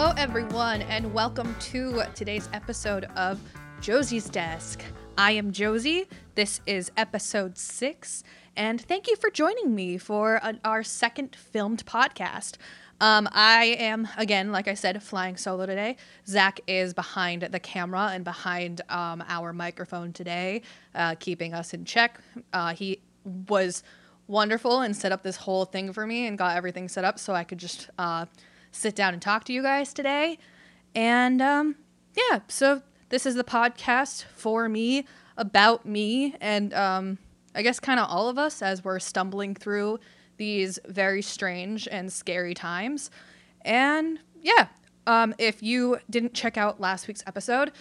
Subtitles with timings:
[0.00, 3.38] Hello, everyone, and welcome to today's episode of
[3.82, 4.82] Josie's Desk.
[5.18, 6.06] I am Josie.
[6.36, 8.24] This is episode six,
[8.56, 12.56] and thank you for joining me for an, our second filmed podcast.
[12.98, 15.96] Um, I am, again, like I said, flying solo today.
[16.26, 20.62] Zach is behind the camera and behind um, our microphone today,
[20.94, 22.18] uh, keeping us in check.
[22.54, 23.02] Uh, he
[23.50, 23.82] was
[24.28, 27.34] wonderful and set up this whole thing for me and got everything set up so
[27.34, 28.24] I could just uh,
[28.70, 30.38] sit down and talk to you guys today.
[30.94, 31.76] And um,
[32.14, 37.18] yeah, so this is the podcast for me, about me, and um,
[37.54, 39.98] I guess kind of all of us as we're stumbling through
[40.36, 43.10] these very strange and scary times.
[43.62, 44.68] And yeah,
[45.06, 47.72] um, if you didn't check out last week's episode,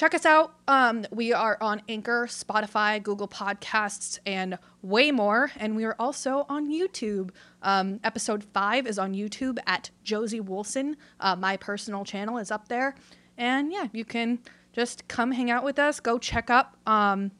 [0.00, 0.54] check us out.
[0.66, 5.52] Um, we are on Anchor, Spotify, Google Podcasts, and way more.
[5.58, 7.32] And we are also on YouTube.
[7.60, 10.94] Um, episode five is on YouTube at Josie Wolson.
[11.20, 12.94] Uh, my personal channel is up there.
[13.36, 14.38] And yeah, you can
[14.72, 17.30] just come hang out with us, go check up, um,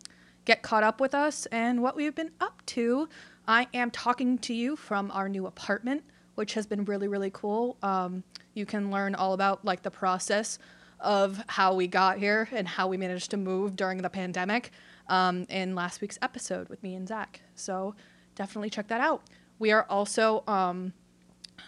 [0.44, 3.08] get caught up with us and what we've been up to.
[3.48, 7.78] I am talking to you from our new apartment, which has been really, really cool.
[7.82, 10.58] Um, you can learn all about like the process
[11.02, 14.70] of how we got here and how we managed to move during the pandemic
[15.08, 17.40] um, in last week's episode with me and Zach.
[17.54, 17.94] So
[18.34, 19.22] definitely check that out.
[19.58, 20.92] We are also um,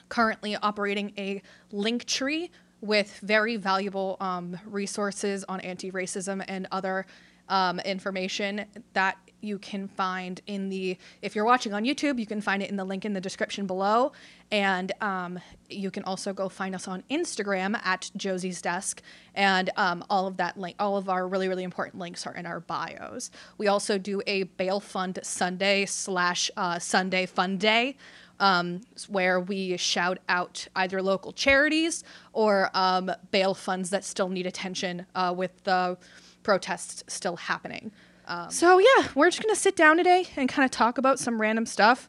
[0.09, 7.07] currently operating a Linktree with very valuable um, resources on anti racism and other
[7.49, 12.41] um, information that you can find in the if you're watching on youtube you can
[12.41, 14.13] find it in the link in the description below.
[14.51, 15.39] And um,
[15.71, 19.03] you can also go find us on instagram at josie's desk.
[19.35, 22.47] And um, all of that link all of our really really important links are in
[22.47, 23.31] our bios.
[23.59, 27.97] We also do a bail fund sunday slash uh, sunday fun day
[28.43, 32.03] um, where we shout out either local charities
[32.33, 35.97] or um, bail funds that still need attention uh, with the
[36.43, 37.93] protests still happening.
[38.33, 41.39] Um, so yeah, we're just gonna sit down today and kind of talk about some
[41.39, 42.09] random stuff.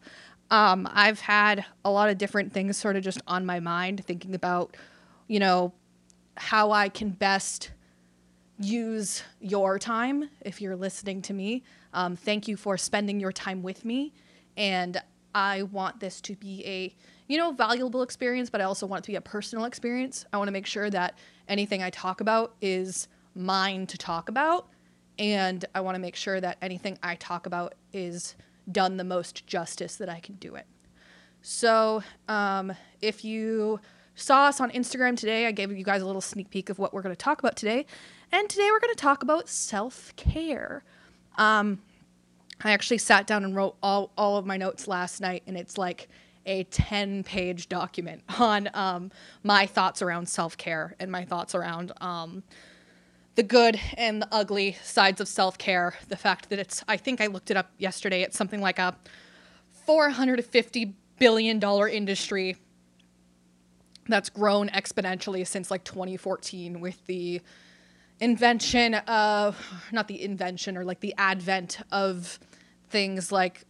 [0.50, 4.34] Um, I've had a lot of different things sort of just on my mind, thinking
[4.34, 4.78] about,
[5.28, 5.74] you know,
[6.38, 7.72] how I can best
[8.58, 11.64] use your time if you're listening to me.
[11.94, 14.14] Um, thank you for spending your time with me,
[14.56, 15.02] and
[15.36, 16.96] I want this to be a
[17.28, 20.26] you know valuable experience, but I also want it to be a personal experience.
[20.32, 21.18] I want to make sure that
[21.50, 24.70] anything I talk about is mine to talk about
[25.20, 28.36] and I want to make sure that anything I talk about is
[28.72, 30.66] done the most justice that I can do it.
[31.42, 33.80] So, um, if you
[34.16, 36.94] saw us on Instagram today, I gave you guys a little sneak peek of what
[36.94, 37.86] we're going to talk about today.
[38.32, 40.84] And today we're going to talk about self care.
[41.38, 41.82] Um,
[42.64, 45.78] I actually sat down and wrote all, all of my notes last night, and it's
[45.78, 46.08] like
[46.46, 49.12] a 10 page document on um,
[49.44, 52.44] my thoughts around self care and my thoughts around um,
[53.36, 55.96] the good and the ugly sides of self care.
[56.10, 58.96] The fact that it's, I think I looked it up yesterday, it's something like a
[59.88, 62.58] $450 billion industry
[64.08, 67.42] that's grown exponentially since like 2014 with the
[68.20, 69.60] invention of,
[69.92, 72.40] not the invention or like the advent of
[72.90, 73.64] things like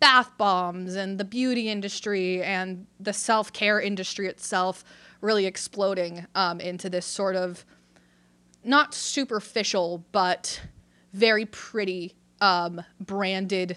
[0.00, 4.84] bath bombs and the beauty industry and the self care industry itself
[5.20, 7.64] really exploding um, into this sort of
[8.64, 10.60] not superficial, but
[11.12, 13.76] very pretty um, branded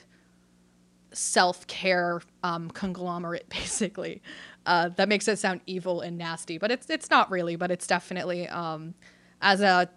[1.14, 4.22] self care um, conglomerate, basically.
[4.66, 7.56] Uh, that makes it sound evil and nasty, but it's it's not really.
[7.56, 8.94] But it's definitely um,
[9.42, 9.90] as a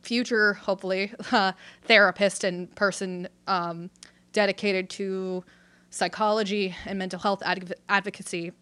[0.00, 3.90] future, hopefully, uh, therapist and person um,
[4.32, 5.44] dedicated to
[5.90, 8.52] psychology and mental health adv- advocacy.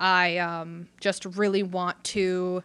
[0.00, 2.64] I um, just really want to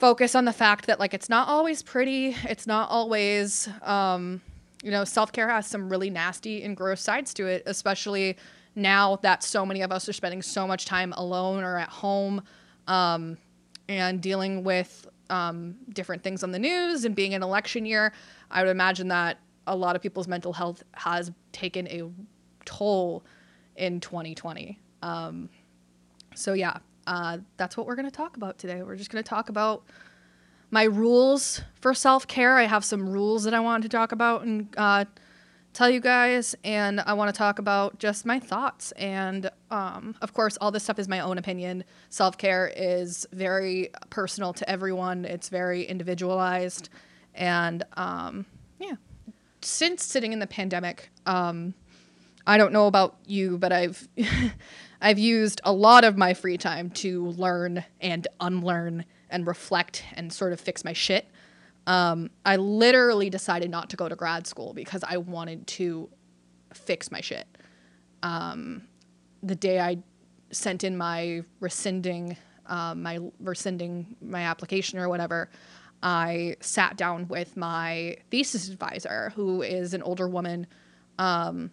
[0.00, 4.40] focus on the fact that like it's not always pretty it's not always um,
[4.82, 8.36] you know self-care has some really nasty and gross sides to it especially
[8.74, 12.42] now that so many of us are spending so much time alone or at home
[12.86, 13.36] um,
[13.88, 18.12] and dealing with um, different things on the news and being an election year.
[18.50, 22.10] I would imagine that a lot of people's mental health has taken a
[22.64, 23.24] toll
[23.76, 25.48] in 2020 um,
[26.34, 26.78] so yeah
[27.10, 28.84] uh, that's what we're going to talk about today.
[28.84, 29.82] We're just going to talk about
[30.70, 32.56] my rules for self care.
[32.56, 35.06] I have some rules that I want to talk about and uh,
[35.72, 38.92] tell you guys, and I want to talk about just my thoughts.
[38.92, 41.82] And um, of course, all this stuff is my own opinion.
[42.10, 46.90] Self care is very personal to everyone, it's very individualized.
[47.34, 48.46] And um,
[48.78, 48.94] yeah,
[49.62, 51.74] since sitting in the pandemic, um,
[52.46, 54.08] I don't know about you, but I've
[55.00, 60.32] I've used a lot of my free time to learn and unlearn and reflect and
[60.32, 61.26] sort of fix my shit.
[61.86, 66.10] Um, I literally decided not to go to grad school because I wanted to
[66.74, 67.46] fix my shit.
[68.22, 68.82] Um,
[69.42, 69.98] the day I
[70.52, 72.36] sent in my rescinding
[72.66, 75.50] um, my rescinding my application or whatever,
[76.02, 80.66] I sat down with my thesis advisor, who is an older woman.
[81.18, 81.72] Um,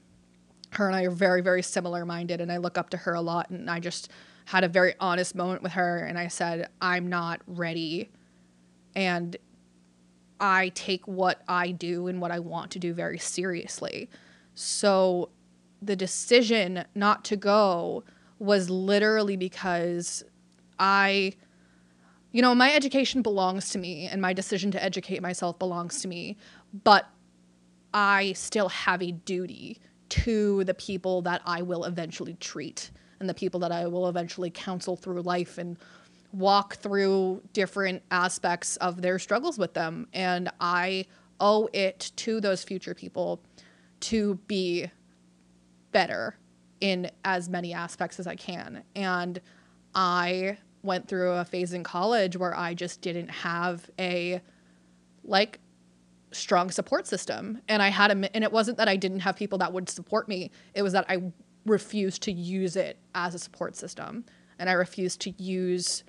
[0.72, 3.22] her and I are very, very similar minded, and I look up to her a
[3.22, 3.50] lot.
[3.50, 4.10] And I just
[4.46, 8.10] had a very honest moment with her, and I said, I'm not ready.
[8.96, 9.36] And
[10.40, 14.10] I take what I do and what I want to do very seriously.
[14.56, 15.30] So
[15.82, 18.04] the decision not to go
[18.40, 20.24] was literally because
[20.80, 21.34] I,
[22.32, 26.08] you know, my education belongs to me and my decision to educate myself belongs to
[26.08, 26.38] me,
[26.84, 27.08] but
[27.94, 29.80] I still have a duty
[30.10, 34.50] to the people that I will eventually treat and the people that I will eventually
[34.50, 35.78] counsel through life and
[36.34, 40.08] walk through different aspects of their struggles with them.
[40.14, 41.06] And I
[41.40, 43.42] owe it to those future people
[44.02, 44.90] to be
[45.92, 46.36] better
[46.80, 48.84] in as many aspects as I can.
[48.96, 49.42] And
[49.96, 54.42] I went through a phase in college where I just didn't have a
[55.24, 55.60] like
[56.38, 57.62] strong support system.
[57.68, 60.28] And I had a and it wasn't that I didn't have people that would support
[60.28, 60.52] me.
[60.74, 61.32] It was that I
[61.66, 64.26] refused to use it as a support system.
[64.60, 66.04] And I refused to use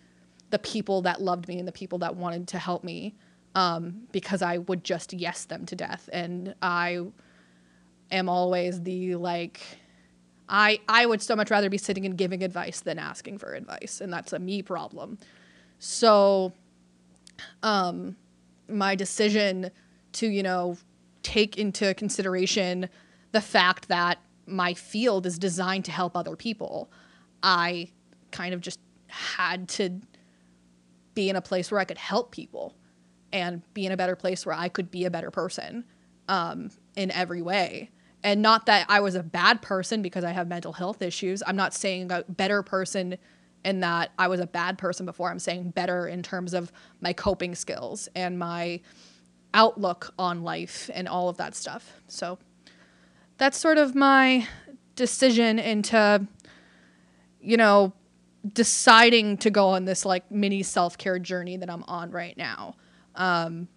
[0.51, 3.15] the people that loved me and the people that wanted to help me
[3.55, 6.09] um, because I would just yes them to death.
[6.13, 7.01] And I
[8.11, 9.61] am always the like
[10.49, 14.01] I I would so much rather be sitting and giving advice than asking for advice,
[14.01, 15.19] and that's a me problem.
[15.79, 16.53] So,
[17.63, 18.17] um,
[18.69, 19.71] my decision
[20.13, 20.77] to you know
[21.23, 22.89] take into consideration
[23.33, 26.91] the fact that my field is designed to help other people,
[27.43, 27.91] I
[28.31, 30.01] kind of just had to
[31.15, 32.75] be in a place where I could help people
[33.33, 35.85] and be in a better place where I could be a better person
[36.29, 37.91] um, in every way
[38.23, 41.43] and not that I was a bad person because I have mental health issues.
[41.47, 43.17] I'm not saying a better person
[43.65, 45.31] in that I was a bad person before.
[45.31, 48.81] I'm saying better in terms of my coping skills and my
[49.55, 52.01] outlook on life and all of that stuff.
[52.07, 52.39] So
[53.39, 54.47] that's sort of my
[54.97, 56.27] decision into,
[57.41, 57.93] you know,
[58.53, 62.75] deciding to go on this like mini self care journey that I'm on right now.
[63.15, 63.69] Um,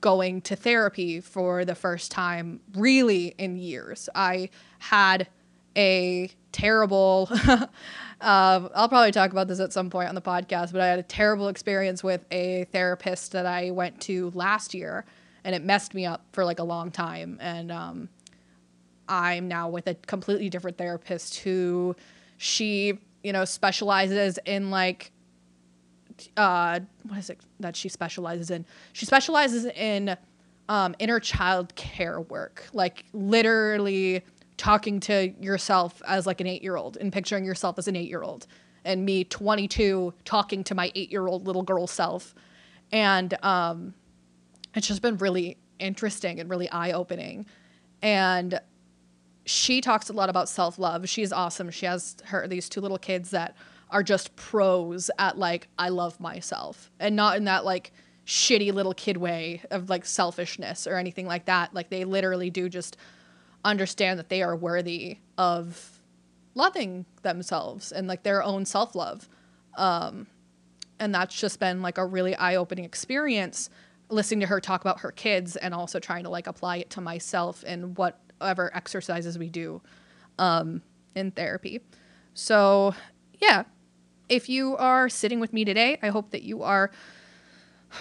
[0.00, 4.08] going to therapy for the first time really in years.
[4.14, 5.28] I had
[5.76, 7.30] a terrible
[8.26, 10.98] uh, I'll probably talk about this at some point on the podcast, but I had
[10.98, 15.04] a terrible experience with a therapist that I went to last year,
[15.44, 17.38] and it messed me up for like a long time.
[17.40, 18.08] And um,
[19.08, 21.94] I'm now with a completely different therapist who
[22.36, 25.12] she, you know, specializes in like
[26.36, 28.66] uh, what is it that she specializes in?
[28.92, 30.16] She specializes in
[30.68, 34.24] um, inner child care work, like literally
[34.56, 38.08] talking to yourself as like an eight year old and picturing yourself as an eight
[38.08, 38.46] year old,
[38.84, 42.34] and me, 22, talking to my eight year old little girl self.
[42.92, 43.94] And um,
[44.74, 47.46] it's just been really interesting and really eye opening.
[48.00, 48.60] And
[49.44, 51.08] she talks a lot about self love.
[51.08, 51.70] She's awesome.
[51.70, 53.56] She has her these two little kids that
[53.90, 57.92] are just pros at like I love myself and not in that like
[58.26, 61.72] shitty little kid way of like selfishness or anything like that.
[61.72, 62.96] Like they literally do just
[63.70, 66.00] understand that they are worthy of
[66.54, 69.28] loving themselves and like their own self-love.
[69.76, 70.26] Um
[70.98, 73.68] and that's just been like a really eye-opening experience
[74.08, 77.00] listening to her talk about her kids and also trying to like apply it to
[77.00, 79.82] myself and whatever exercises we do
[80.38, 80.82] um
[81.14, 81.80] in therapy.
[82.34, 82.94] So,
[83.40, 83.64] yeah,
[84.28, 86.90] if you are sitting with me today, I hope that you are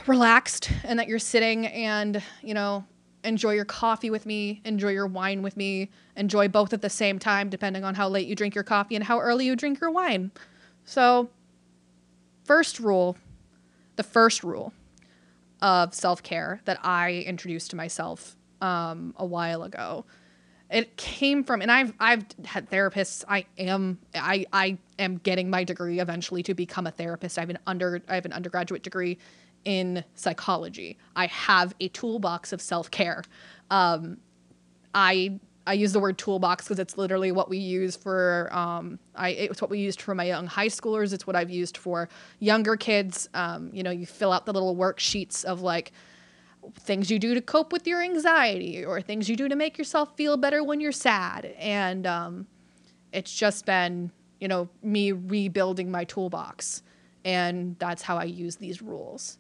[0.08, 2.84] relaxed and that you're sitting and, you know,
[3.26, 7.20] enjoy your coffee with me, enjoy your wine with me, enjoy both at the same
[7.20, 9.92] time, depending on how late you drink your coffee and how early you drink your
[9.92, 10.32] wine.
[10.86, 11.30] So,
[12.44, 13.18] first rule,
[13.96, 14.74] the first rule
[15.62, 20.06] of self care that I introduced to myself um, a while ago.
[20.70, 25.64] It came from and i've i've had therapists i am i i am getting my
[25.64, 27.38] degree eventually to become a therapist.
[27.38, 29.20] I have an under i have an undergraduate degree
[29.66, 33.24] in psychology i have a toolbox of self-care
[33.70, 34.18] um,
[34.94, 39.30] i I use the word toolbox because it's literally what we use for um, I
[39.30, 41.12] it's what we used for my young high schoolers.
[41.12, 42.08] It's what I've used for
[42.40, 43.28] younger kids.
[43.34, 45.92] Um, you know, you fill out the little worksheets of like
[46.80, 50.16] things you do to cope with your anxiety or things you do to make yourself
[50.16, 51.46] feel better when you're sad.
[51.58, 52.48] And um,
[53.12, 56.84] it's just been, you know, me rebuilding my toolbox.
[57.24, 59.40] And that's how I use these rules.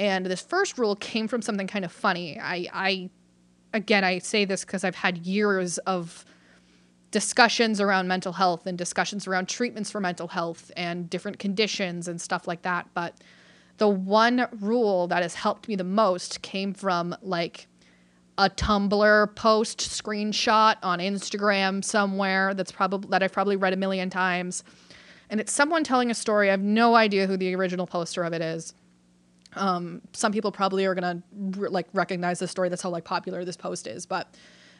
[0.00, 2.40] And this first rule came from something kind of funny.
[2.40, 3.10] I, I
[3.74, 6.24] again, I say this because I've had years of
[7.10, 12.18] discussions around mental health and discussions around treatments for mental health and different conditions and
[12.18, 12.88] stuff like that.
[12.94, 13.14] But
[13.76, 17.66] the one rule that has helped me the most came from like
[18.38, 24.08] a Tumblr post screenshot on Instagram somewhere that's probably that I've probably read a million
[24.08, 24.64] times.
[25.28, 26.48] And it's someone telling a story.
[26.48, 28.72] I have no idea who the original poster of it is.
[29.54, 32.68] Um, some people probably are gonna like recognize this story.
[32.68, 34.06] That's how like popular this post is.
[34.06, 34.34] But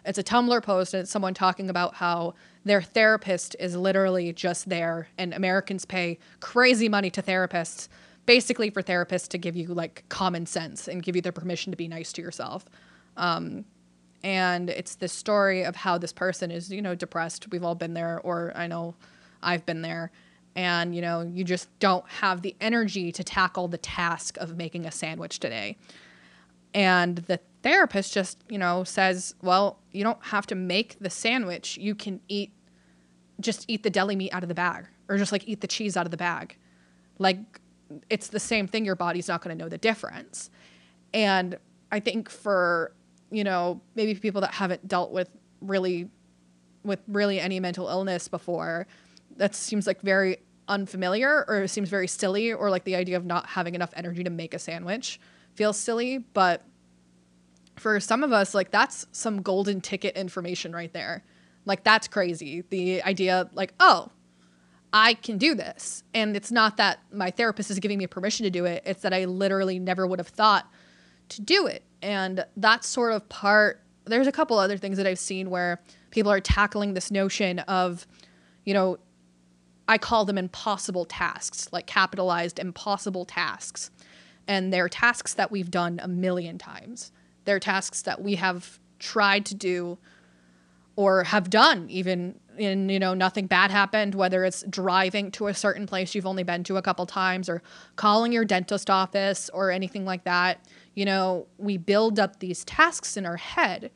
[0.04, 2.34] it's a Tumblr post and it's someone talking about how
[2.64, 7.88] their therapist is literally just there, and Americans pay crazy money to therapists,
[8.26, 11.76] basically for therapists to give you like common sense and give you the permission to
[11.76, 12.64] be nice to yourself.
[13.16, 13.64] Um,
[14.22, 17.50] and it's this story of how this person is, you know, depressed.
[17.50, 18.94] We've all been there, or I know
[19.42, 20.12] I've been there
[20.56, 24.86] and you know you just don't have the energy to tackle the task of making
[24.86, 25.76] a sandwich today.
[26.72, 31.76] And the therapist just you know says well you don't have to make the sandwich.
[31.78, 32.52] You can eat
[33.40, 35.96] just eat the deli meat out of the bag or just like eat the cheese
[35.96, 36.56] out of the bag.
[37.18, 37.38] Like
[38.08, 38.84] it's the same thing.
[38.84, 40.50] Your body's not going to know the difference.
[41.12, 41.58] And
[41.92, 42.92] i think for
[43.30, 45.28] you know maybe people that haven't dealt with
[45.60, 46.08] really
[46.84, 48.86] with really any mental illness before
[49.40, 50.36] that seems like very
[50.68, 54.28] unfamiliar or seems very silly or like the idea of not having enough energy to
[54.28, 55.18] make a sandwich
[55.54, 56.18] feels silly.
[56.18, 56.62] But
[57.76, 61.24] for some of us like that's some golden ticket information right there.
[61.64, 62.64] Like that's crazy.
[62.68, 64.10] The idea like oh
[64.92, 66.04] i can do this.
[66.12, 68.82] And it's not that my therapist is giving me permission to do it.
[68.84, 70.70] It's that i literally never would have thought
[71.30, 71.82] to do it.
[72.02, 75.80] And that's sort of part there's a couple other things that i've seen where
[76.10, 78.06] people are tackling this notion of
[78.64, 78.98] you know
[79.90, 83.90] I call them impossible tasks, like capitalized impossible tasks.
[84.46, 87.10] And they're tasks that we've done a million times.
[87.44, 89.98] They're tasks that we have tried to do
[90.94, 95.54] or have done even in you know nothing bad happened whether it's driving to a
[95.54, 97.62] certain place you've only been to a couple times or
[97.96, 103.16] calling your dentist office or anything like that you know we build up these tasks
[103.16, 103.90] in our head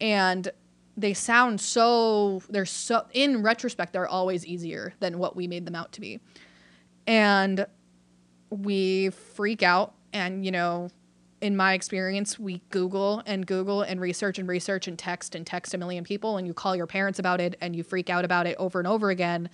[0.00, 0.50] and
[0.96, 5.74] they sound so they're so in retrospect they're always easier than what we made them
[5.74, 6.20] out to be.
[7.06, 7.66] And
[8.50, 10.90] we freak out and you know
[11.40, 15.74] in my experience we google and google and research and research and text and text
[15.74, 18.46] a million people and you call your parents about it and you freak out about
[18.46, 19.48] it over and over again.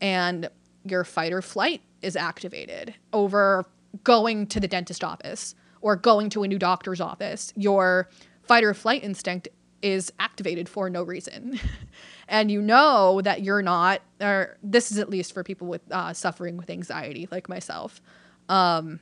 [0.00, 0.48] And
[0.84, 3.66] your fight or flight is activated over
[4.04, 7.52] going to the dentist office or going to a new doctor's office.
[7.56, 8.08] Your
[8.42, 9.48] fight or flight instinct
[9.82, 11.58] is activated for no reason.
[12.28, 16.12] and you know that you're not, or this is at least for people with uh,
[16.12, 18.00] suffering with anxiety like myself.
[18.48, 19.00] Um,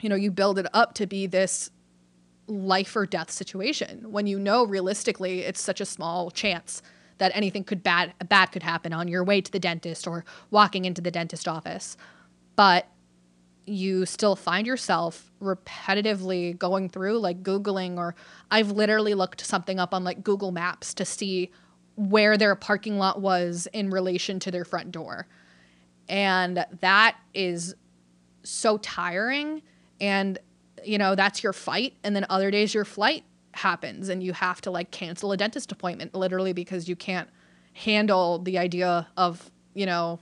[0.00, 1.70] you know, you build it up to be this
[2.46, 6.82] life or death situation when you know realistically it's such a small chance
[7.18, 10.84] that anything could bad bad could happen on your way to the dentist or walking
[10.84, 11.96] into the dentist office.
[12.56, 12.88] But
[13.68, 18.14] you still find yourself repetitively going through like googling or
[18.50, 21.50] i've literally looked something up on like google maps to see
[21.98, 25.26] where their parking lot was in relation to their front door.
[26.08, 27.74] And that is
[28.44, 29.62] so tiring
[30.00, 30.38] and
[30.84, 34.60] you know that's your fight and then other days your flight happens and you have
[34.60, 37.28] to like cancel a dentist appointment literally because you can't
[37.74, 40.20] handle the idea of you know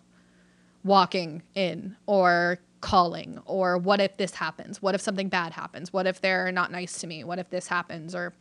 [0.82, 4.80] walking in or calling or what if this happens?
[4.80, 5.92] What if something bad happens?
[5.92, 7.24] What if they're not nice to me?
[7.24, 8.14] What if this happens?
[8.14, 8.32] Or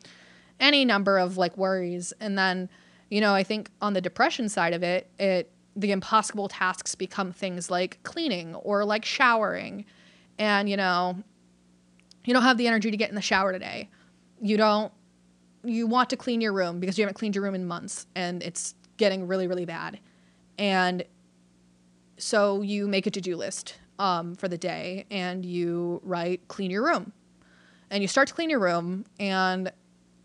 [0.60, 2.14] any number of like worries.
[2.20, 2.70] And then
[3.10, 7.32] you know i think on the depression side of it it the impossible tasks become
[7.32, 9.84] things like cleaning or like showering.
[10.38, 11.18] And you know
[12.24, 13.90] you don't have the energy to get in the shower today.
[14.42, 14.92] You don't
[15.64, 18.44] you want to clean your room because you haven't cleaned your room in months and
[18.44, 20.00] it's getting really really bad.
[20.60, 21.04] And
[22.18, 26.84] so you make a to-do list um, for the day and you write clean your
[26.84, 27.14] room.
[27.90, 29.72] And you start to clean your room and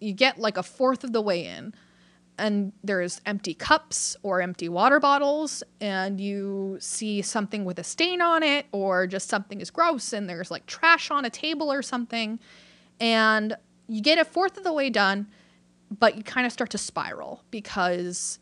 [0.00, 1.74] you get like a fourth of the way in.
[2.38, 8.22] And there's empty cups or empty water bottles and you see something with a stain
[8.22, 11.82] on it or just something is gross and there's like trash on a table or
[11.82, 12.40] something.
[12.98, 13.56] And
[13.88, 15.26] you get a fourth of the way done
[15.98, 18.38] but you kind of start to spiral because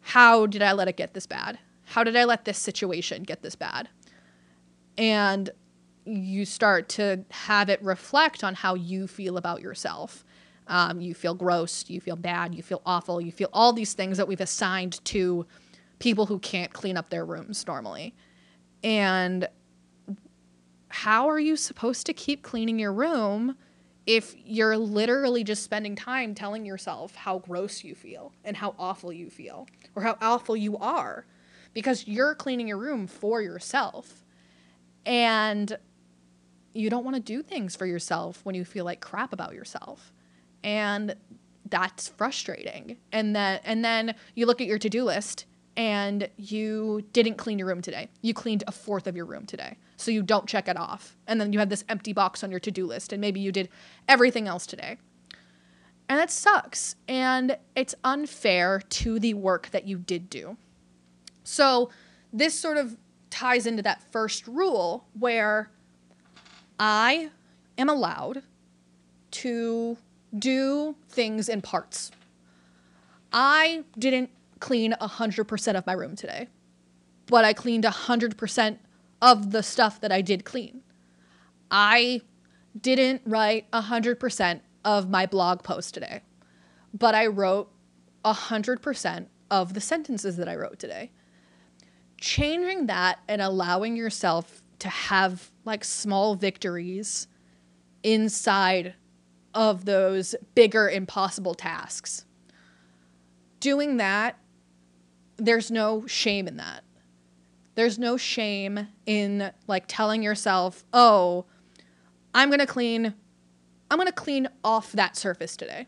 [0.00, 1.58] how did i let it get this bad?
[1.84, 3.88] How did i let this situation get this bad
[4.98, 5.50] and
[6.04, 10.24] you start to have it reflect on how you feel about yourself.
[10.66, 14.18] Um, you feel gross, you feel bad, you feel awful, you feel all these things
[14.18, 15.46] that we've assigned to
[15.98, 18.14] people who can't clean up their rooms normally.
[18.82, 19.48] And
[20.88, 23.56] how are you supposed to keep cleaning your room
[24.06, 29.12] if you're literally just spending time telling yourself how gross you feel and how awful
[29.12, 31.26] you feel or how awful you are
[31.74, 34.24] because you're cleaning your room for yourself
[35.08, 35.76] and
[36.74, 40.12] you don't want to do things for yourself when you feel like crap about yourself
[40.62, 41.16] and
[41.68, 45.46] that's frustrating and then and then you look at your to-do list
[45.76, 49.76] and you didn't clean your room today you cleaned a fourth of your room today
[49.98, 51.16] so you don't check it off.
[51.26, 53.50] And then you have this empty box on your to do list, and maybe you
[53.50, 53.68] did
[54.08, 54.96] everything else today.
[56.08, 56.94] And that sucks.
[57.08, 60.56] And it's unfair to the work that you did do.
[61.42, 61.90] So
[62.32, 62.96] this sort of
[63.38, 65.70] ties into that first rule where
[66.80, 67.30] I
[67.76, 68.42] am allowed
[69.30, 69.96] to
[70.36, 72.10] do things in parts.
[73.32, 76.48] I didn't clean 100% of my room today,
[77.26, 78.78] but I cleaned 100%
[79.22, 80.82] of the stuff that I did clean.
[81.70, 82.22] I
[82.80, 86.22] didn't write 100% of my blog post today,
[86.92, 87.70] but I wrote
[88.24, 91.12] 100% of the sentences that I wrote today.
[92.20, 97.26] Changing that and allowing yourself to have like small victories
[98.02, 98.94] inside
[99.54, 102.24] of those bigger impossible tasks.
[103.60, 104.38] Doing that,
[105.36, 106.84] there's no shame in that.
[107.74, 111.46] There's no shame in like telling yourself, "Oh,
[112.34, 113.14] I'm going to clean
[113.90, 115.86] I'm going to clean off that surface today.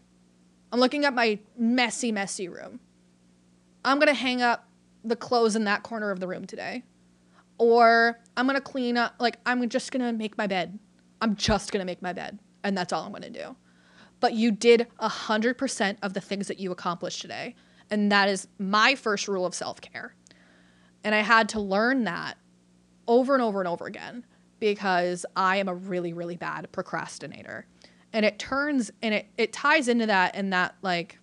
[0.73, 2.81] I'm looking at my messy messy room.
[3.85, 4.70] I'm going to hang up
[5.04, 6.85] the clothes in that corner of the room today."
[7.59, 10.79] Or I'm to clean up like I'm just to make my bed.
[11.20, 13.57] I'm just to make my bed and that's all I'm to do.
[14.20, 17.55] But you did 100% of the things that you accomplished today.
[17.90, 20.14] And that is my first rule of self care.
[21.03, 22.37] And I had to learn that
[23.09, 24.25] over and over and over again
[24.59, 27.66] because I am a really, really bad procrastinator.
[28.12, 31.18] And it turns and it, it ties into that in that like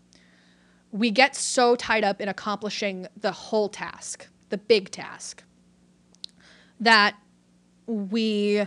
[0.91, 5.43] we get so tied up in accomplishing the whole task, the big task,
[6.79, 7.15] that
[7.87, 8.65] we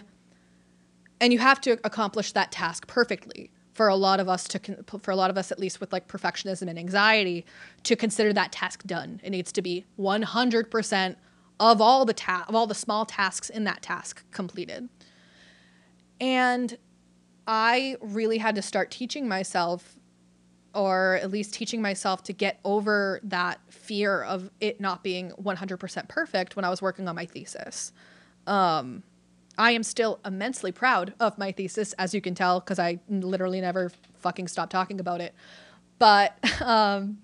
[1.20, 4.61] and you have to accomplish that task perfectly for a lot of us to
[5.00, 7.44] for a lot of us at least with like perfectionism and anxiety
[7.85, 9.20] to consider that task done.
[9.22, 11.16] It needs to be 100%
[11.61, 14.88] of all the ta- of all the small tasks in that task completed.
[16.20, 16.76] And
[17.46, 19.96] i really had to start teaching myself
[20.74, 26.09] or at least teaching myself to get over that fear of it not being 100%
[26.09, 27.92] perfect when i was working on my thesis
[28.46, 29.02] um,
[29.61, 33.61] I am still immensely proud of my thesis, as you can tell, because I literally
[33.61, 35.35] never fucking stopped talking about it.
[35.98, 37.18] But um,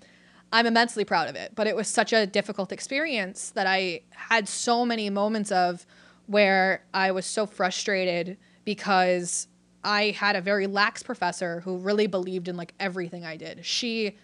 [0.52, 1.52] I'm immensely proud of it.
[1.54, 5.86] But it was such a difficult experience that I had so many moments of
[6.26, 9.48] where I was so frustrated because
[9.86, 13.64] I had a very lax professor who really believed in like everything I did.
[13.64, 14.16] She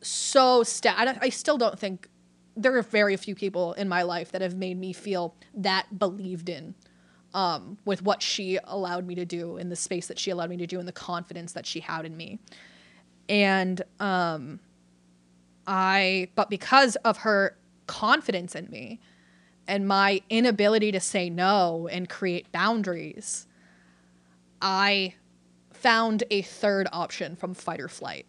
[0.00, 2.08] so sta- I, I still don't think
[2.56, 6.48] there are very few people in my life that have made me feel that believed
[6.48, 6.74] in
[7.34, 10.56] um, with what she allowed me to do in the space that she allowed me
[10.56, 12.38] to do and the confidence that she had in me.
[13.28, 14.58] And um,
[15.66, 19.00] I, but because of her confidence in me
[19.68, 23.46] and my inability to say no and create boundaries,
[24.62, 25.14] I
[25.72, 28.26] found a third option from fight or flight.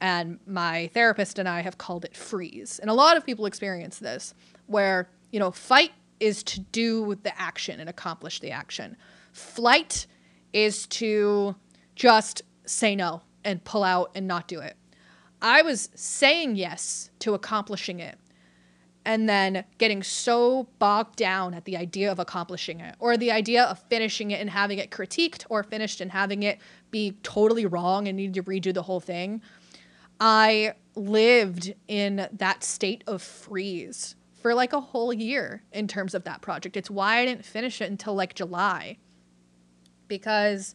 [0.00, 2.80] And my therapist and I have called it freeze.
[2.80, 4.34] And a lot of people experience this
[4.66, 8.96] where, you know, fight is to do the action and accomplish the action.
[9.32, 10.08] Flight
[10.52, 11.54] is to
[11.94, 14.76] just say no and pull out and not do it.
[15.40, 18.18] I was saying yes to accomplishing it
[19.04, 23.64] and then getting so bogged down at the idea of accomplishing it or the idea
[23.64, 26.58] of finishing it and having it critiqued or finished and having it
[26.90, 29.42] be totally wrong and need to redo the whole thing.
[30.20, 36.24] I lived in that state of freeze for like a whole year in terms of
[36.24, 36.76] that project.
[36.76, 38.98] It's why I didn't finish it until like July.
[40.08, 40.74] Because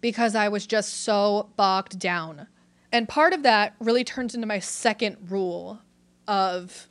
[0.00, 2.46] because I was just so bogged down.
[2.92, 5.80] And part of that really turns into my second rule
[6.26, 6.88] of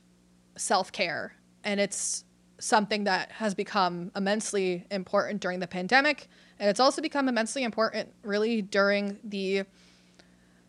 [0.58, 2.24] self-care and it's
[2.60, 6.28] something that has become immensely important during the pandemic
[6.60, 9.64] and it's also become immensely important really during the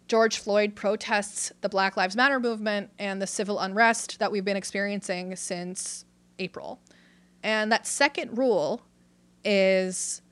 [0.09, 4.57] George Floyd protests, the Black Lives Matter movement, and the civil unrest that we've been
[4.57, 6.07] experiencing since
[6.39, 6.81] April.
[7.43, 8.83] And that second rule
[9.45, 10.23] is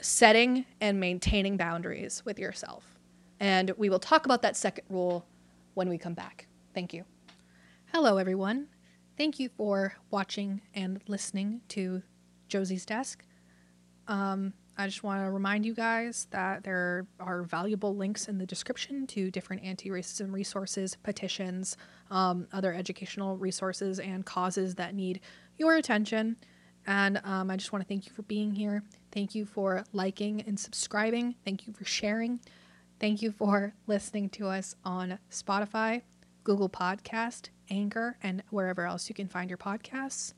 [0.00, 2.98] setting and maintaining boundaries with yourself.
[3.38, 5.26] And we will talk about that second rule
[5.74, 6.46] when we come back.
[6.74, 7.04] Thank you.
[7.92, 8.68] Hello, everyone.
[9.18, 12.00] Thank you for watching and listening to
[12.48, 13.22] Josie's Desk.
[14.08, 18.46] Um, I just want to remind you guys that there are valuable links in the
[18.46, 21.76] description to different anti racism resources, petitions,
[22.10, 25.20] um, other educational resources, and causes that need
[25.58, 26.38] your attention.
[26.86, 28.82] And um, I just want to thank you for being here.
[29.12, 31.34] Thank you for liking and subscribing.
[31.44, 32.40] Thank you for sharing.
[32.98, 36.00] Thank you for listening to us on Spotify,
[36.42, 40.34] Google Podcast, Anchor, and wherever else you can find your podcasts.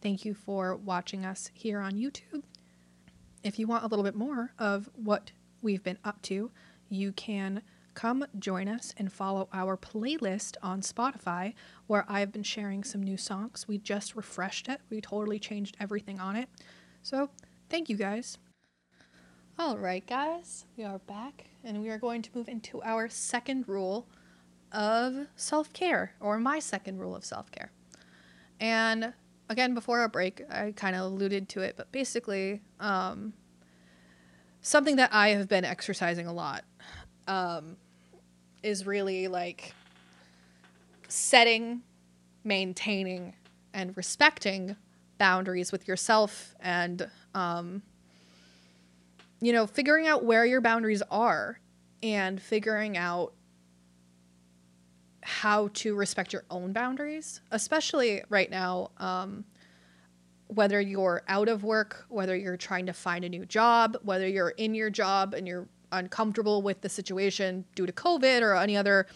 [0.00, 2.42] Thank you for watching us here on YouTube.
[3.42, 6.50] If you want a little bit more of what we've been up to,
[6.88, 7.62] you can
[7.94, 11.54] come join us and follow our playlist on Spotify
[11.86, 13.66] where I've been sharing some new songs.
[13.66, 16.48] We just refreshed it, we totally changed everything on it.
[17.02, 17.30] So,
[17.68, 18.38] thank you guys.
[19.58, 23.68] All right, guys, we are back and we are going to move into our second
[23.68, 24.06] rule
[24.72, 27.70] of self care, or my second rule of self care.
[28.60, 29.12] And
[29.48, 33.32] again, before our break, I kind of alluded to it, but basically, um,
[34.62, 36.64] something that I have been exercising a lot
[37.26, 37.76] um,
[38.62, 39.74] is really like
[41.08, 41.82] setting,
[42.44, 43.34] maintaining,
[43.72, 44.76] and respecting
[45.18, 47.82] boundaries with yourself and, um,
[49.40, 51.58] you know, figuring out where your boundaries are
[52.02, 53.32] and figuring out
[55.22, 58.90] how to respect your own boundaries, especially right now.
[58.98, 59.44] Um,
[60.48, 64.50] whether you're out of work, whether you're trying to find a new job, whether you're
[64.50, 69.06] in your job and you're uncomfortable with the situation due to COVID or any other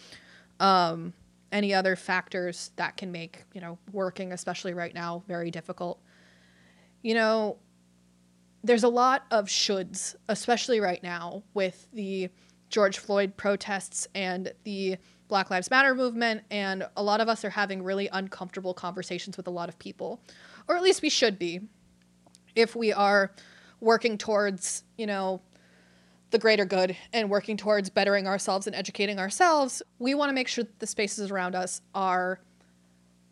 [0.61, 1.13] um,
[1.51, 6.01] any other factors that can make you know working, especially right now, very difficult.
[7.03, 7.59] You know,
[8.63, 12.29] there's a lot of shoulds, especially right now with the
[12.71, 14.97] George Floyd protests and the
[15.29, 19.47] Black Lives Matter movement, and a lot of us are having really uncomfortable conversations with
[19.47, 20.21] a lot of people,
[20.69, 21.61] or at least we should be,
[22.55, 23.33] if we are
[23.81, 25.41] working towards, you know,
[26.31, 29.83] the greater good and working towards bettering ourselves and educating ourselves.
[29.99, 32.41] We want to make sure that the spaces around us are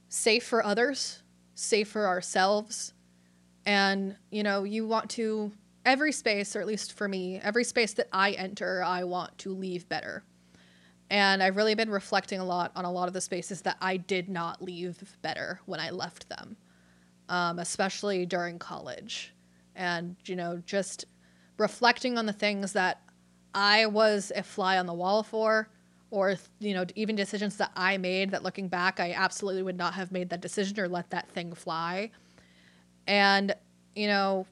[0.09, 1.23] safe for others,
[1.55, 2.95] safe for ourselves,
[3.67, 5.53] and, you know, you want to
[5.85, 9.55] every space, or at least for me, every space that I enter, I want to
[9.55, 10.23] leave better.
[11.13, 13.99] And I've really been reflecting a lot on a lot of the spaces that I
[13.99, 16.57] did not leave better when I left them,
[17.29, 19.35] um, especially during college.
[19.77, 21.05] And, you know, just
[21.59, 23.03] reflecting on the things that
[23.55, 25.69] I was a fly on the wall for,
[26.11, 29.93] or, you know, even decisions that I made that looking back, I absolutely would not
[29.93, 32.11] have made that decision or let that thing fly.
[33.07, 33.55] And,
[33.95, 34.47] you know,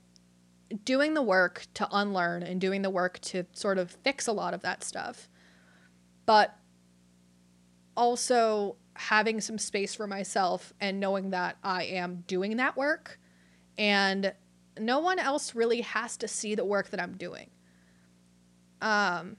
[0.85, 4.53] doing the work to unlearn and doing the work to sort of fix a lot
[4.53, 5.31] of that stuff
[6.27, 6.57] but
[7.97, 13.19] also having some space for myself and knowing that I am doing that work
[13.79, 14.33] and
[14.79, 17.51] no one else really has to see the work that I'm doing.
[18.81, 19.37] Um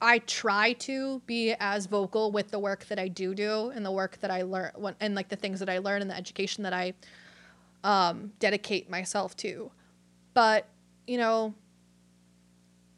[0.00, 3.90] I try to be as vocal with the work that I do do and the
[3.90, 6.74] work that I learn and like the things that I learn and the education that
[6.74, 6.92] I
[7.82, 9.70] um, dedicate myself to.
[10.34, 10.68] But,
[11.06, 11.54] you know,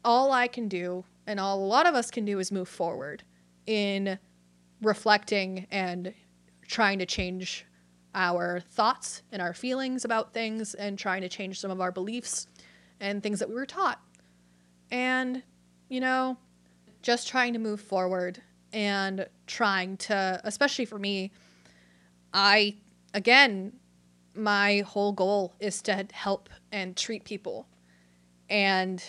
[0.03, 3.21] all I can do and all a lot of us can do is move forward
[3.67, 4.17] in
[4.81, 6.11] reflecting and
[6.67, 7.67] trying to change
[8.15, 12.47] our thoughts and our feelings about things and trying to change some of our beliefs
[12.99, 14.01] and things that we were taught.
[14.89, 15.43] And,
[15.87, 16.35] you know,
[17.03, 18.41] just trying to move forward
[18.73, 21.31] and trying to, especially for me,
[22.33, 22.77] I,
[23.13, 23.73] again,
[24.33, 27.67] my whole goal is to help and treat people.
[28.49, 29.03] And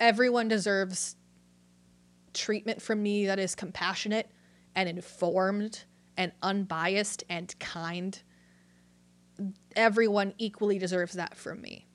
[0.00, 1.16] everyone deserves
[2.32, 4.30] treatment from me that is compassionate
[4.74, 5.84] and informed
[6.16, 8.22] and unbiased and kind.
[9.74, 11.86] Everyone equally deserves that from me.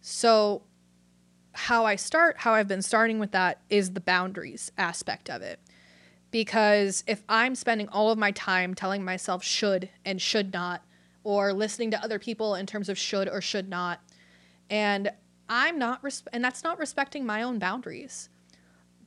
[0.00, 0.62] So,
[1.52, 5.58] how I start, how I've been starting with that is the boundaries aspect of it.
[6.30, 10.82] Because if I'm spending all of my time telling myself should and should not,
[11.24, 14.00] or listening to other people in terms of should or should not,
[14.68, 15.10] and
[15.48, 18.28] I'm not, res- and that's not respecting my own boundaries.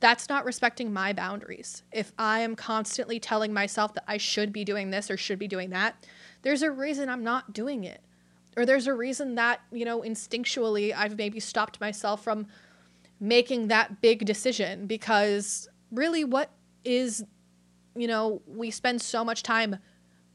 [0.00, 1.82] That's not respecting my boundaries.
[1.92, 5.48] If I am constantly telling myself that I should be doing this or should be
[5.48, 6.06] doing that,
[6.42, 8.00] there's a reason I'm not doing it.
[8.56, 12.46] Or there's a reason that, you know, instinctually I've maybe stopped myself from
[13.20, 16.50] making that big decision because really what
[16.84, 17.24] is,
[17.94, 19.76] you know, we spend so much time,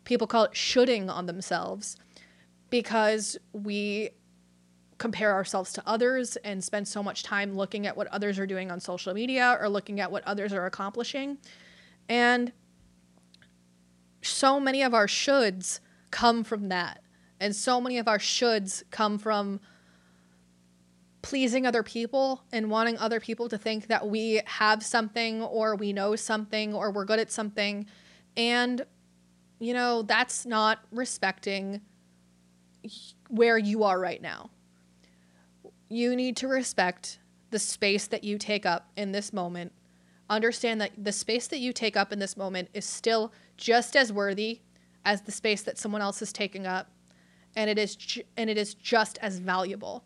[0.03, 1.97] people call it shoulding on themselves
[2.69, 4.11] because we
[4.97, 8.71] compare ourselves to others and spend so much time looking at what others are doing
[8.71, 11.37] on social media or looking at what others are accomplishing.
[12.07, 12.53] And
[14.21, 15.79] so many of our shoulds
[16.11, 17.01] come from that.
[17.39, 19.59] And so many of our shoulds come from
[21.21, 25.91] pleasing other people and wanting other people to think that we have something or we
[25.91, 27.85] know something or we're good at something.
[28.37, 28.85] And,
[29.59, 31.81] you know, that's not respecting
[33.29, 34.51] where you are right now.
[35.89, 37.19] You need to respect
[37.51, 39.71] the space that you take up in this moment.
[40.29, 44.11] Understand that the space that you take up in this moment is still just as
[44.11, 44.61] worthy
[45.05, 46.89] as the space that someone else is taking up
[47.55, 50.03] and it is ju- and it is just as valuable.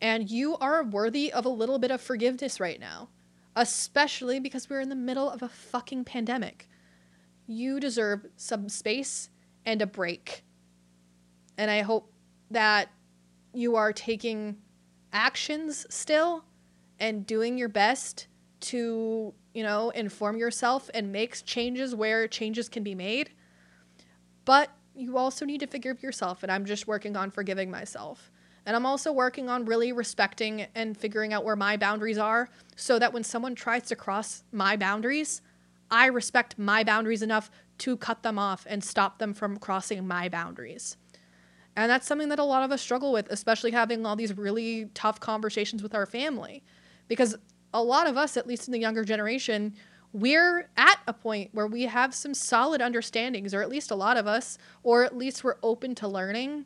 [0.00, 3.08] And you are worthy of a little bit of forgiveness right now,
[3.56, 6.68] especially because we're in the middle of a fucking pandemic.
[7.46, 9.30] You deserve some space
[9.66, 10.44] and a break.
[11.58, 12.12] And I hope
[12.50, 12.88] that
[13.52, 14.56] you are taking
[15.12, 16.44] actions still
[16.98, 18.26] and doing your best
[18.60, 23.30] to, you know, inform yourself and make changes where changes can be made.
[24.44, 26.42] But you also need to forgive yourself.
[26.42, 28.30] And I'm just working on forgiving myself.
[28.66, 32.98] And I'm also working on really respecting and figuring out where my boundaries are so
[32.98, 35.40] that when someone tries to cross my boundaries,
[35.90, 40.28] I respect my boundaries enough to cut them off and stop them from crossing my
[40.28, 40.96] boundaries.
[41.76, 44.90] And that's something that a lot of us struggle with, especially having all these really
[44.94, 46.62] tough conversations with our family.
[47.08, 47.36] Because
[47.72, 49.74] a lot of us, at least in the younger generation,
[50.12, 54.16] we're at a point where we have some solid understandings, or at least a lot
[54.16, 56.64] of us, or at least we're open to learning.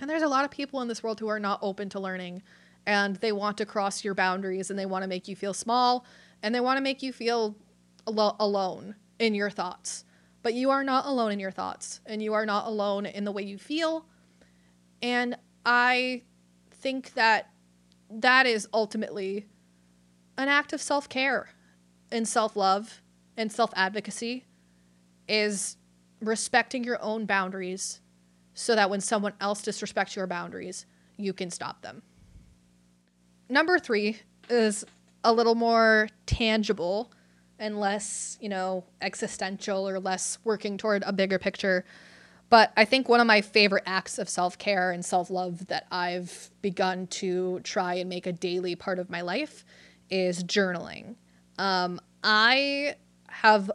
[0.00, 2.42] And there's a lot of people in this world who are not open to learning
[2.86, 6.04] and they want to cross your boundaries and they want to make you feel small
[6.42, 7.56] and they want to make you feel
[8.06, 10.04] alo- alone in your thoughts.
[10.42, 13.32] But you are not alone in your thoughts and you are not alone in the
[13.32, 14.06] way you feel.
[15.02, 15.36] And
[15.66, 16.22] I
[16.70, 17.50] think that
[18.10, 19.46] that is ultimately
[20.38, 21.50] an act of self care
[22.10, 23.02] and self love
[23.36, 24.44] and self advocacy
[25.28, 25.76] is
[26.20, 28.00] respecting your own boundaries
[28.54, 30.86] so that when someone else disrespects your boundaries,
[31.16, 32.02] you can stop them.
[33.48, 34.84] Number three is
[35.24, 37.12] a little more tangible
[37.58, 41.84] and less, you know, existential or less working toward a bigger picture.
[42.52, 45.86] But I think one of my favorite acts of self care and self love that
[45.90, 49.64] I've begun to try and make a daily part of my life
[50.10, 51.14] is journaling.
[51.56, 52.96] Um, I
[53.30, 53.70] have,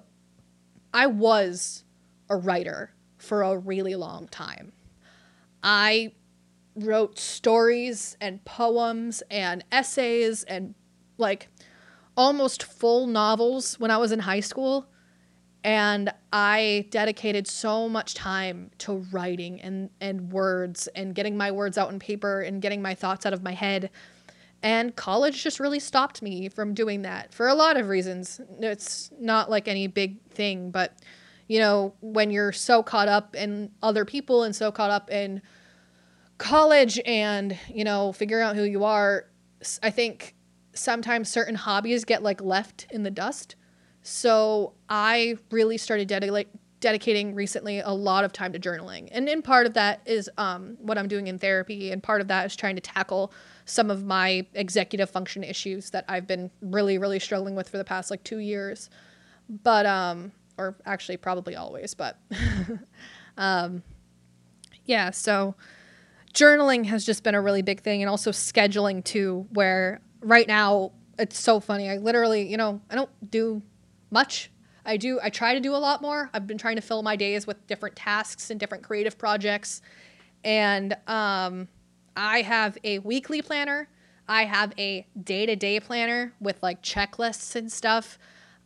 [0.93, 1.85] I was
[2.29, 4.73] a writer for a really long time.
[5.63, 6.11] I
[6.75, 10.75] wrote stories and poems and essays and
[11.17, 11.47] like
[12.15, 14.87] almost full novels when I was in high school.
[15.67, 21.77] And I dedicated so much time to writing and, and words and getting my words
[21.77, 23.89] out on paper and getting my thoughts out of my head.
[24.63, 28.39] And college just really stopped me from doing that for a lot of reasons.
[28.61, 30.93] It's not like any big thing, but
[31.49, 35.41] you know, when you're so caught up in other people and so caught up in
[36.37, 39.25] college and, you know, figuring out who you are,
[39.83, 40.33] I think
[40.73, 43.57] sometimes certain hobbies get like left in the dust.
[44.07, 46.47] So I really started dedicating
[46.79, 49.09] dedicating recently a lot of time to journaling.
[49.11, 52.27] And in part of that is um, what I'm doing in therapy, and part of
[52.27, 53.33] that is trying to tackle
[53.65, 57.83] some of my executive function issues that I've been really, really struggling with for the
[57.83, 58.89] past like two years.
[59.49, 62.17] But um, or actually probably always, but
[63.37, 63.83] um,
[64.85, 65.55] yeah, so
[66.33, 70.91] journaling has just been a really big thing and also scheduling too, where right now
[71.19, 71.89] it's so funny.
[71.89, 73.61] I literally, you know, I don't do
[74.11, 74.51] much.
[74.85, 76.29] I do, I try to do a lot more.
[76.33, 79.81] I've been trying to fill my days with different tasks and different creative projects.
[80.43, 81.67] And um,
[82.15, 83.89] I have a weekly planner.
[84.29, 88.17] I have a day to day planner with like checklists and stuff.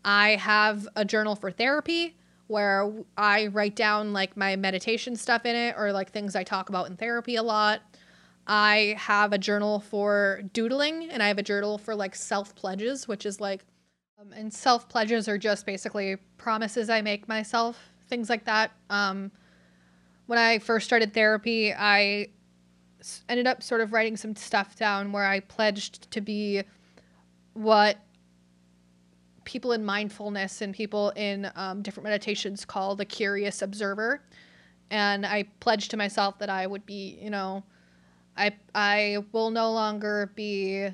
[0.06, 2.16] I have a journal for therapy
[2.48, 6.70] where I write down like my meditation stuff in it or like things I talk
[6.70, 7.82] about in therapy a lot.
[8.46, 13.08] I have a journal for doodling and I have a journal for like self pledges,
[13.08, 13.64] which is like,
[14.22, 18.72] um, and self pledges are just basically promises I make myself, things like that.
[18.90, 19.32] Um,
[20.28, 22.28] when I first started therapy, I
[23.28, 26.64] ended up sort of writing some stuff down where I pledged to be
[27.54, 27.98] what
[29.44, 34.22] people in mindfulness and people in um, different meditations call the curious observer.
[34.92, 37.64] And I pledged to myself that I would be, you know,
[38.38, 40.90] I I will no longer be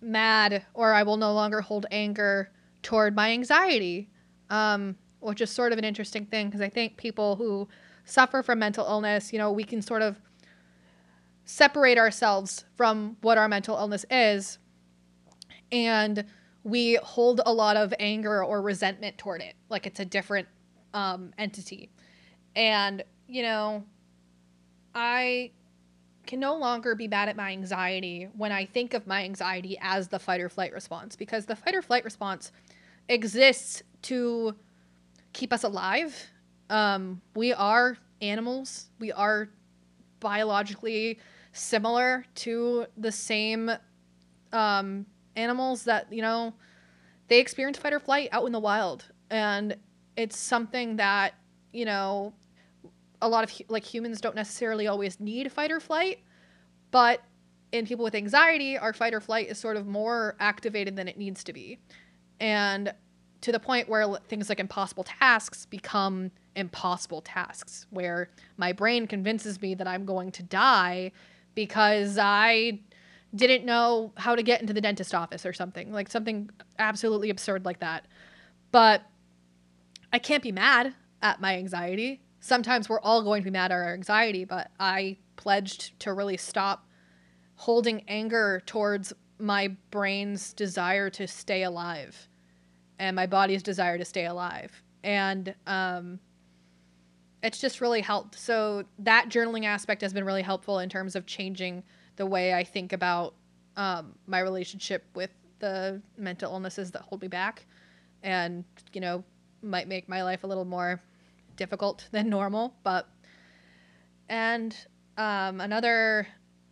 [0.00, 2.50] mad or I will no longer hold anger
[2.82, 4.08] toward my anxiety.
[4.50, 7.68] Um, which is sort of an interesting thing because I think people who
[8.04, 10.16] suffer from mental illness, you know, we can sort of
[11.44, 14.58] separate ourselves from what our mental illness is
[15.72, 16.24] and
[16.62, 20.46] we hold a lot of anger or resentment toward it like it's a different
[20.92, 21.90] um, entity
[22.54, 23.82] and you know
[24.94, 25.50] i
[26.28, 30.06] can no longer be mad at my anxiety when i think of my anxiety as
[30.08, 32.52] the fight or flight response because the fight or flight response
[33.08, 34.54] exists to
[35.32, 36.30] keep us alive.
[36.70, 38.88] Um, we are animals.
[38.98, 39.48] We are
[40.20, 41.18] biologically
[41.52, 43.70] similar to the same
[44.52, 46.54] um, animals that you know
[47.28, 49.04] they experience fight or flight out in the wild.
[49.30, 49.76] And
[50.16, 51.34] it's something that
[51.72, 52.34] you know
[53.20, 56.20] a lot of like humans don't necessarily always need fight or flight
[56.90, 57.22] but
[57.72, 61.18] in people with anxiety our fight or flight is sort of more activated than it
[61.18, 61.78] needs to be.
[62.40, 62.92] And
[63.40, 69.62] to the point where things like impossible tasks become impossible tasks where my brain convinces
[69.62, 71.12] me that i'm going to die
[71.54, 72.80] because i
[73.34, 77.64] didn't know how to get into the dentist office or something like something absolutely absurd
[77.64, 78.06] like that.
[78.72, 79.02] But
[80.12, 83.74] i can't be mad at my anxiety sometimes we're all going to be mad at
[83.74, 86.86] our anxiety but i pledged to really stop
[87.56, 92.28] holding anger towards my brain's desire to stay alive
[92.98, 94.82] and my body's desire to stay alive.
[95.04, 96.18] And um,
[97.42, 98.38] it's just really helped.
[98.38, 101.82] So that journaling aspect has been really helpful in terms of changing
[102.16, 103.34] the way I think about
[103.76, 107.66] um, my relationship with the mental illnesses that hold me back
[108.22, 109.22] and, you know,
[109.62, 111.00] might make my life a little more
[111.58, 112.74] difficult than normal.
[112.82, 113.06] But,
[114.30, 114.74] and
[115.18, 116.26] um, another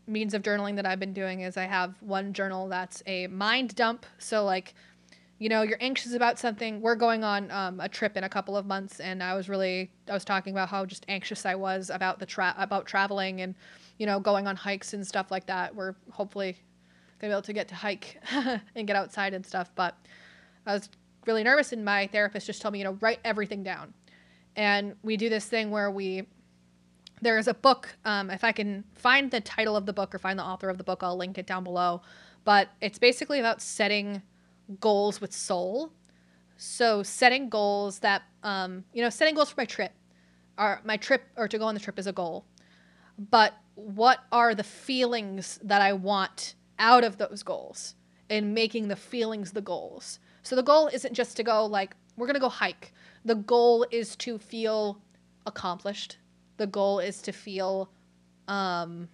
[0.07, 3.75] means of journaling that I've been doing is I have one journal that's a mind
[3.75, 4.07] dump.
[4.16, 4.75] So, like,
[5.38, 6.81] you know, you're anxious about something.
[6.81, 9.90] We're going on um, a trip in a couple of months, and I was really,
[10.09, 13.55] I was talking about how just anxious I was about the tra- about traveling and
[13.99, 15.75] you know, going on hikes and stuff like that.
[15.75, 16.57] We're hopefully
[17.18, 18.20] gonna be able to get to hike
[18.75, 19.70] and get outside and stuff.
[19.75, 19.96] But
[20.66, 20.88] I was
[21.27, 23.94] really nervous, and my therapist just told me, you know, write everything down.
[24.56, 26.24] And we do this thing where we
[27.22, 27.96] there's a book.
[28.04, 30.76] Um, if I can find the title of the book or find the author of
[30.76, 32.02] the book, I'll link it down below.
[32.44, 34.22] But it's basically about setting
[34.80, 35.92] goals with soul.
[36.56, 39.92] So setting goals that, um, you know, setting goals for my trip.
[40.58, 42.44] Our, my trip or to go on the trip is a goal.
[43.18, 47.94] But what are the feelings that I want out of those goals
[48.28, 50.18] and making the feelings the goals.
[50.42, 52.92] So the goal isn't just to go like we're to go hike.
[53.26, 55.02] The goal is to feel
[55.46, 56.18] accomplished.
[56.58, 57.90] The goal is to feel
[58.46, 59.08] um,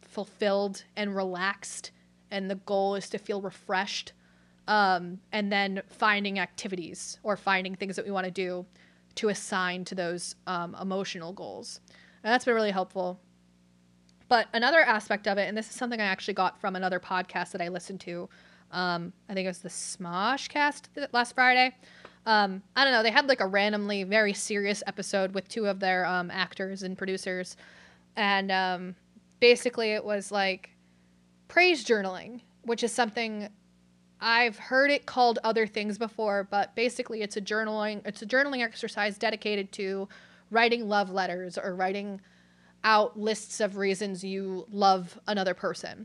[0.00, 1.90] fulfilled and relaxed
[2.30, 4.12] and the goal is to feel refreshed.
[4.68, 8.64] Um, and then finding activities or finding things that we want to do
[9.16, 11.80] to assign to those um, emotional goals.
[12.22, 13.18] And that's been really helpful.
[14.28, 17.52] But another aspect of it, and this is something I actually got from another podcast
[17.52, 18.28] that I listened to.
[18.70, 21.74] Um, I think it was the Smosh cast last Friday.
[22.28, 23.02] Um, I don't know.
[23.02, 26.96] They had like a randomly very serious episode with two of their um, actors and
[26.96, 27.56] producers.
[28.16, 28.96] And um,
[29.40, 30.68] basically, it was like
[31.48, 33.48] praise journaling, which is something
[34.20, 38.02] I've heard it called other things before, but basically, it's a journaling.
[38.04, 40.06] It's a journaling exercise dedicated to
[40.50, 42.20] writing love letters or writing
[42.84, 46.04] out lists of reasons you love another person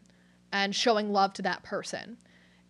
[0.53, 2.17] and showing love to that person.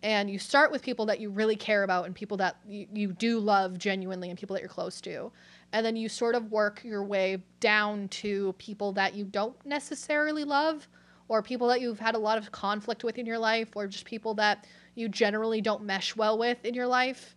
[0.04, 3.12] And you start with people that you really care about and people that you, you
[3.14, 5.32] do love genuinely and people that you're close to.
[5.72, 10.44] And then you sort of work your way down to people that you don't necessarily
[10.44, 10.86] love
[11.28, 14.04] or people that you've had a lot of conflict with in your life or just
[14.04, 17.34] people that you generally don't mesh well with in your life.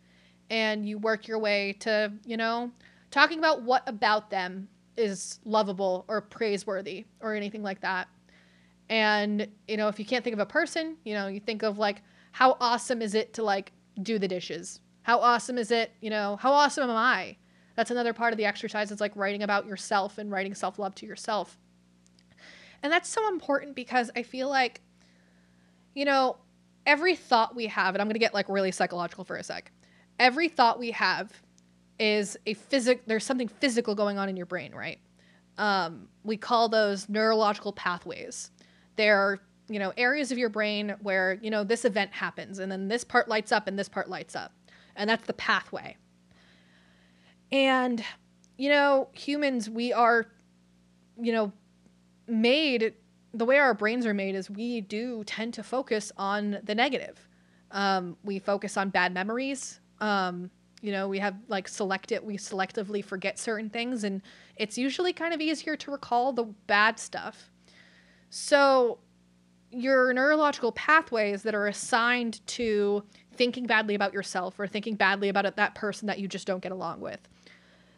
[0.49, 2.69] And you work your way to, you know,
[3.11, 8.09] talking about what about them is lovable or praiseworthy or anything like that.
[8.89, 11.77] And, you know, if you can't think of a person, you know, you think of
[11.77, 12.01] like,
[12.37, 13.71] how awesome is it to like
[14.03, 14.79] do the dishes?
[15.01, 17.35] How awesome is it, you know, how awesome am I?
[17.75, 18.91] That's another part of the exercise.
[18.91, 21.57] It's like writing about yourself and writing self love to yourself.
[22.83, 24.81] And that's so important because I feel like,
[25.95, 26.37] you know,
[26.85, 29.71] every thought we have, and I'm going to get like really psychological for a sec,
[30.19, 31.31] every thought we have
[31.97, 34.99] is a physic there's something physical going on in your brain, right?
[35.57, 38.51] Um, we call those neurological pathways.
[38.95, 39.39] They're
[39.69, 43.03] you know areas of your brain where you know this event happens and then this
[43.03, 44.53] part lights up and this part lights up.
[44.95, 45.97] And that's the pathway.
[47.51, 48.03] And
[48.57, 50.25] you know humans we are
[51.19, 51.51] you know
[52.27, 52.93] made
[53.33, 57.27] the way our brains are made is we do tend to focus on the negative.
[57.71, 59.79] Um, we focus on bad memories.
[59.99, 60.49] Um,
[60.81, 64.21] you know, we have like select it, we selectively forget certain things, and
[64.55, 67.51] it's usually kind of easier to recall the bad stuff.
[68.29, 68.99] So,
[69.71, 73.03] your neurological pathways that are assigned to
[73.33, 76.71] thinking badly about yourself or thinking badly about that person that you just don't get
[76.71, 77.19] along with,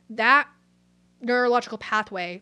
[0.10, 0.48] that
[1.22, 2.42] neurological pathway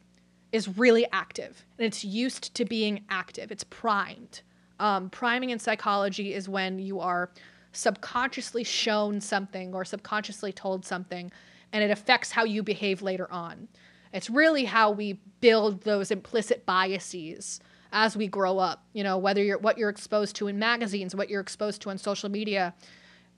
[0.52, 3.52] is really active and it's used to being active.
[3.52, 4.42] It's primed.
[4.80, 7.32] Um, priming in psychology is when you are
[7.74, 11.32] subconsciously shown something or subconsciously told something
[11.74, 13.68] and it affects how you behave later on.
[14.14, 17.60] It's really how we build those implicit biases
[17.92, 18.84] as we grow up.
[18.94, 21.98] You know, whether you're what you're exposed to in magazines, what you're exposed to on
[21.98, 22.74] social media,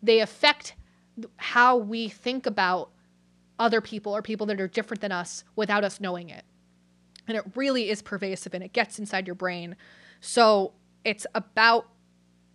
[0.02, 0.76] they affect
[1.38, 2.92] how we think about
[3.58, 6.46] other people or people that are different than us without us knowing it.
[7.28, 9.76] And it really is pervasive and it gets inside your brain.
[10.22, 10.74] So
[11.04, 11.88] it's about,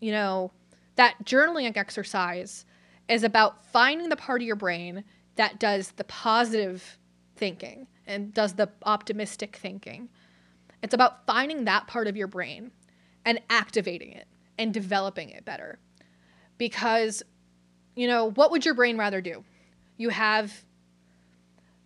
[0.01, 0.53] you know,
[0.97, 2.64] that journaling exercise
[3.09, 5.05] is about finding the part of your brain
[5.36, 6.99] that does the positive
[7.36, 10.09] thinking and does the optimistic thinking.
[10.85, 12.70] It's about finding that part of your brain
[13.24, 14.28] and activating it
[14.59, 15.78] and developing it better.
[16.59, 17.22] Because,
[17.97, 19.45] you know, what would your brain rather do?
[19.97, 20.53] You have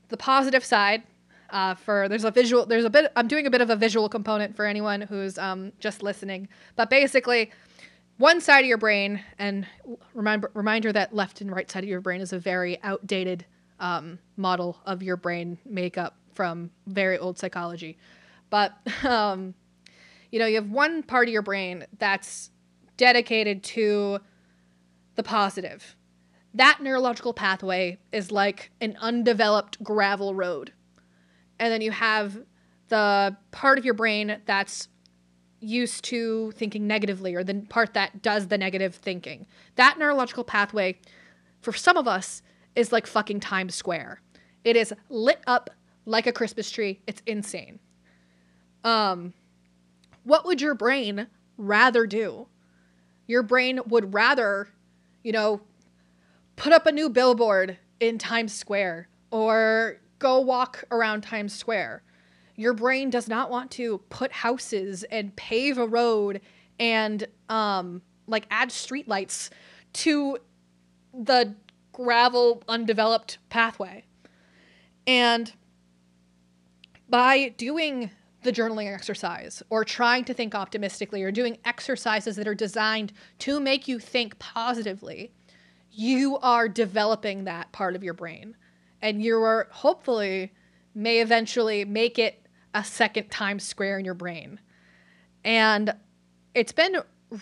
[0.09, 1.05] the positive side
[1.51, 4.07] uh, for there's a visual there's a bit i'm doing a bit of a visual
[4.07, 6.47] component for anyone who's um, just listening
[6.77, 7.51] but basically
[8.19, 9.67] one side of your brain and
[10.13, 13.47] remind, reminder that left and right side of your brain is a very outdated
[13.81, 17.97] um, model of your brain makeup from very old psychology
[18.51, 18.73] but
[19.05, 19.55] um,
[20.31, 22.51] you know you have one part of your brain that's
[22.97, 24.19] dedicated to
[25.15, 25.97] the positive
[26.55, 30.73] that neurological pathway is like an undeveloped gravel road.
[31.59, 32.39] And then you have
[32.89, 34.89] the part of your brain that's
[35.61, 39.47] used to thinking negatively or the part that does the negative thinking.
[39.77, 40.99] That neurological pathway,
[41.61, 42.43] for some of us,
[42.75, 44.21] is like fucking Times Square.
[44.65, 45.71] It is lit up
[46.07, 47.03] like a Christmas tree.
[47.07, 47.81] It's insane.
[48.85, 49.33] Um,
[50.25, 51.27] what would your brain
[51.57, 52.47] rather do?
[53.27, 54.69] Your brain would rather,
[55.23, 55.61] you know,
[56.57, 62.03] put up a new billboard in Times Square or go walk around Times Square.
[62.57, 66.41] Your brain does not want to put houses and pave a road
[66.81, 69.51] and um, like add streetlights
[69.93, 70.39] to
[71.13, 71.55] the
[71.93, 74.05] gravel undeveloped pathway.
[75.07, 75.53] And
[77.09, 78.11] by doing
[78.43, 83.59] the journaling exercise or trying to think optimistically or doing exercises that are designed to
[83.59, 85.33] make you think positively,
[85.91, 88.57] you are developing that part of your brain
[89.03, 90.53] and you are hopefully
[90.95, 94.61] may eventually make it a second Times Square in your brain.
[95.45, 95.95] And
[96.55, 96.99] it's been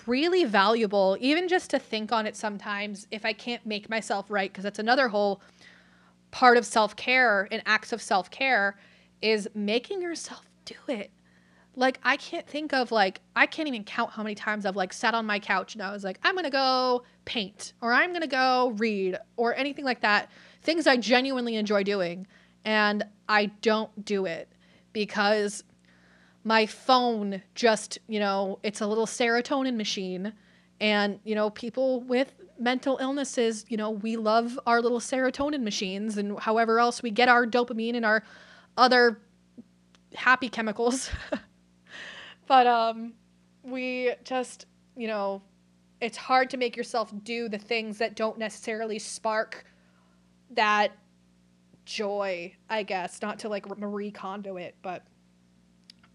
[0.07, 4.51] really valuable, even just to think on it sometimes if I can't make myself right,
[4.51, 5.43] because that's another whole
[6.31, 8.77] part of self care and acts of self care
[9.23, 11.11] is making yourself do it
[11.77, 14.93] like I can't think of like I can't even count how many times I've like
[14.93, 18.11] sat on my couch and I was like I'm going to go paint or I'm
[18.11, 20.31] going to go read or anything like that.
[20.63, 22.27] Things I genuinely enjoy doing
[22.65, 24.51] and I don't do it
[24.93, 25.63] because
[26.45, 30.33] my phone just, you know, it's a little serotonin machine
[30.81, 36.17] and you know people with mental illnesses, you know, we love our little serotonin machines
[36.17, 38.23] and however else we get our dopamine and our
[38.79, 39.21] other
[40.17, 41.11] happy chemicals.
[42.47, 43.15] But um,
[43.63, 45.43] we just, you know,
[46.01, 49.65] it's hard to make yourself do the things that don't necessarily spark
[50.51, 50.93] that
[51.85, 53.21] joy, I guess.
[53.23, 55.05] Not to like Marie Kondo it, but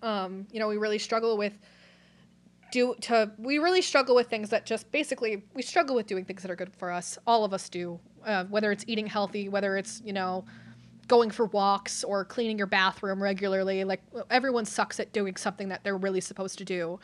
[0.02, 1.54] um, you know, we really struggle with
[2.72, 6.42] do to we really struggle with things that just basically we struggle with doing things
[6.42, 7.18] that are good for us.
[7.28, 8.00] All of us do.
[8.26, 10.46] Uh, whether it's eating healthy, whether it's you know
[11.12, 13.84] going for walks or cleaning your bathroom regularly.
[13.84, 17.02] Like everyone sucks at doing something that they're really supposed to do.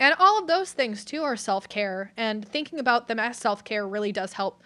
[0.00, 2.14] And all of those things too are self care.
[2.16, 4.62] And thinking about them as self care really does help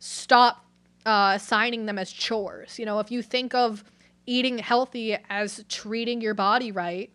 [0.00, 0.66] stop
[1.06, 2.78] uh, assigning them as chores.
[2.78, 3.82] You know, if you think of
[4.26, 7.10] eating healthy as treating your body right,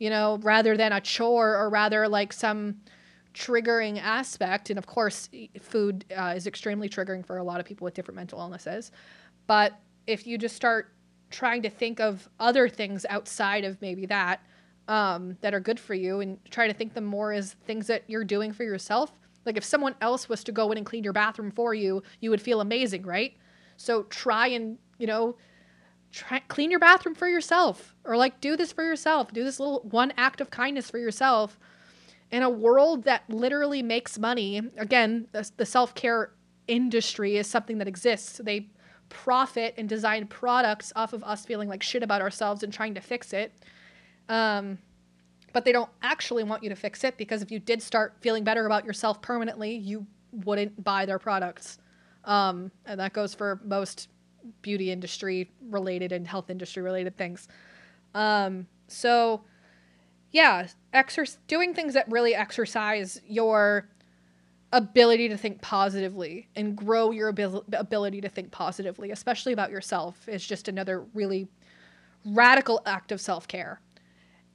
[0.00, 2.80] you know, rather than a chore or rather like some
[3.32, 4.70] triggering aspect.
[4.70, 5.28] And of course,
[5.60, 8.90] food uh, is extremely triggering for a lot of people with different mental illnesses.
[9.46, 10.92] But if you just start
[11.30, 14.40] trying to think of other things outside of maybe that
[14.86, 18.04] um, that are good for you and try to think them more as things that
[18.06, 19.10] you're doing for yourself.
[19.46, 22.30] Like if someone else was to go in and clean your bathroom for you, you
[22.30, 23.34] would feel amazing, right?
[23.76, 25.36] So try and, you know,
[26.12, 29.32] try clean your bathroom for yourself or like do this for yourself.
[29.32, 31.58] Do this little one act of kindness for yourself.
[32.30, 36.32] In a world that literally makes money, again, the, the self-care
[36.66, 38.40] industry is something that exists.
[38.42, 38.70] They
[39.14, 43.00] profit and design products off of us feeling like shit about ourselves and trying to
[43.00, 43.52] fix it.
[44.28, 44.78] Um,
[45.52, 48.42] but they don't actually want you to fix it because if you did start feeling
[48.42, 51.78] better about yourself permanently, you wouldn't buy their products.
[52.24, 54.08] Um, and that goes for most
[54.62, 57.46] beauty industry related and health industry related things.
[58.14, 59.44] Um, so,
[60.32, 60.66] yeah,
[61.46, 63.88] doing things that really exercise your
[64.74, 70.28] ability to think positively and grow your abil- ability to think positively, especially about yourself,
[70.28, 71.48] is just another really
[72.26, 73.80] radical act of self care.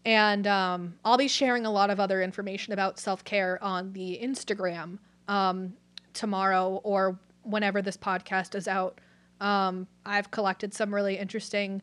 [0.05, 4.20] And um, I'll be sharing a lot of other information about self care on the
[4.22, 4.99] Instagram
[5.30, 5.74] um,
[6.13, 8.99] tomorrow or whenever this podcast is out.
[9.39, 11.82] Um, I've collected some really interesting,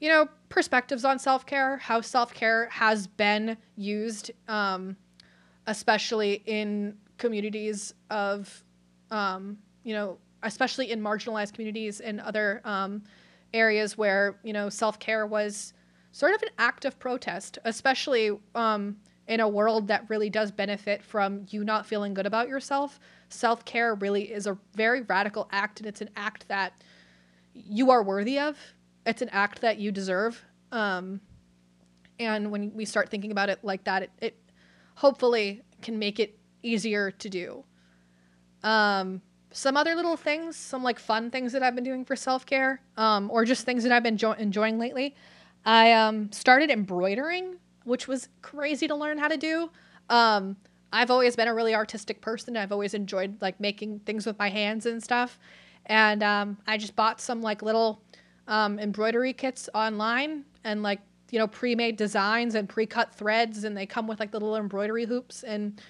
[0.00, 4.96] you know, perspectives on self care, how self care has been used, um,
[5.66, 8.64] especially in communities of,
[9.12, 13.04] um, you know, especially in marginalized communities and other um,
[13.54, 15.74] areas where, you know, self care was
[16.10, 18.96] sort of an act of protest, especially um,
[19.28, 22.98] in a world that really does benefit from you not feeling good about yourself.
[23.28, 26.72] Self care really is a very radical act, and it's an act that
[27.54, 28.56] you are worthy of.
[29.06, 30.42] It's an act that you deserve.
[30.72, 31.20] Um,
[32.18, 34.36] and when we start thinking about it like that, it, it
[34.94, 37.64] hopefully can make it easier to do.
[38.62, 42.46] Um, some other little things, some like fun things that I've been doing for self
[42.46, 45.14] care, um, or just things that I've been jo- enjoying lately.
[45.64, 49.70] I um, started embroidering, which was crazy to learn how to do.
[50.08, 50.56] Um,
[50.92, 52.56] I've always been a really artistic person.
[52.56, 55.38] I've always enjoyed like making things with my hands and stuff
[55.86, 58.02] and um, I just bought some like little
[58.48, 61.00] um, embroidery kits online and like
[61.30, 65.04] you know pre-made designs and pre-cut threads, and they come with like the little embroidery
[65.04, 65.80] hoops and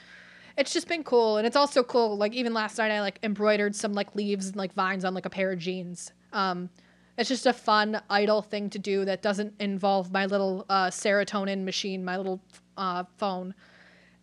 [0.61, 3.75] it's just been cool and it's also cool like even last night i like embroidered
[3.75, 6.69] some like leaves and like vines on like a pair of jeans um
[7.17, 11.65] it's just a fun idle thing to do that doesn't involve my little uh, serotonin
[11.65, 12.41] machine my little
[12.77, 13.55] uh, phone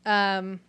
[0.06, 0.60] um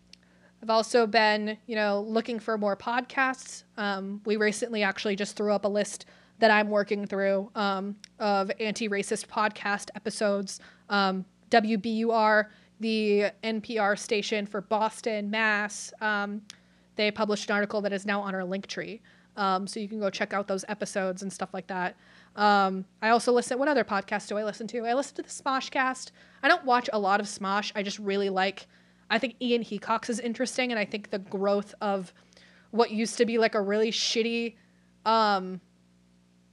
[0.62, 3.62] I've also been, you know, looking for more podcasts.
[3.76, 6.06] Um, we recently actually just threw up a list
[6.40, 10.60] that I'm working through um, of anti-racist podcast episodes.
[10.88, 12.46] Um, WBUR,
[12.80, 15.92] the NPR station for Boston, Mass.
[16.00, 16.42] Um,
[16.96, 19.00] they published an article that is now on our Linktree,
[19.36, 21.96] um, so you can go check out those episodes and stuff like that.
[22.36, 23.58] Um, I also listen.
[23.58, 24.86] What other podcasts do I listen to?
[24.86, 26.10] I listen to the Smoshcast.
[26.42, 27.72] I don't watch a lot of Smosh.
[27.74, 28.66] I just really like
[29.10, 32.12] I think Ian Hecox is interesting, and I think the growth of
[32.70, 34.56] what used to be like a really shitty,
[35.06, 35.60] um,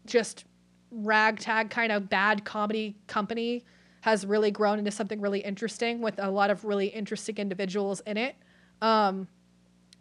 [0.06, 0.46] just
[0.92, 3.66] ragtag kind of bad comedy company
[4.06, 8.18] has really grown into something really interesting with a lot of really interesting individuals in
[8.18, 8.36] it.
[8.80, 9.28] Um,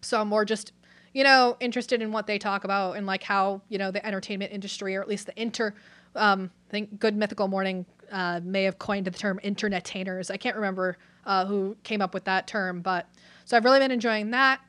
[0.03, 0.73] so I'm more just,
[1.15, 4.53] you know, interested in what they talk about and like how, you know, the entertainment
[4.53, 5.73] industry or at least the inter,
[6.17, 10.31] um, I think Good Mythical Morning uh, may have coined the term internetainers.
[10.31, 12.83] I can't remember uh, who came up with that term.
[12.83, 13.09] But
[13.47, 14.61] so I've really been enjoying that.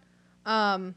[0.46, 0.96] Um,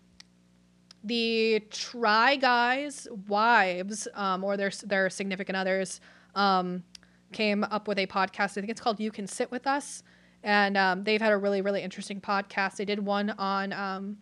[1.02, 6.00] the Try Guys wives um, or their their significant others
[6.36, 6.84] um,
[7.32, 8.52] came up with a podcast.
[8.52, 10.02] I think it's called "You Can Sit with Us,"
[10.42, 12.76] and um, they've had a really really interesting podcast.
[12.76, 14.18] They did one on um,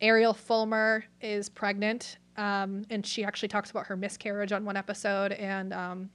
[0.00, 5.32] Ariel Fulmer is pregnant, um, and she actually talks about her miscarriage on one episode,
[5.32, 6.10] and um,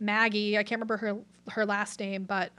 [0.00, 1.16] Maggie, I can't remember her
[1.50, 2.52] her last name, but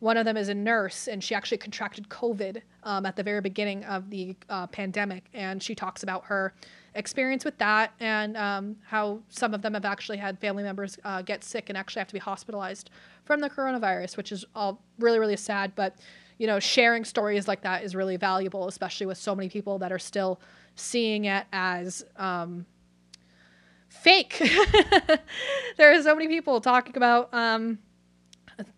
[0.00, 3.40] one of them is a nurse, and she actually contracted COVID um, at the very
[3.40, 5.24] beginning of the uh, pandemic.
[5.32, 6.54] And she talks about her
[6.96, 11.22] experience with that and um, how some of them have actually had family members uh,
[11.22, 12.90] get sick and actually have to be hospitalized
[13.24, 15.72] from the coronavirus, which is all really, really sad.
[15.74, 15.96] But,
[16.38, 19.92] you know, sharing stories like that is really valuable, especially with so many people that
[19.92, 20.40] are still
[20.74, 22.04] seeing it as.
[22.16, 22.66] Um,
[23.88, 24.38] fake.
[25.76, 27.78] there are so many people talking about um,